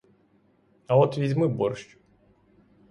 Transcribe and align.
А 0.87 0.97
от 0.97 1.17
візьми 1.17 1.47
борщ. 1.47 1.97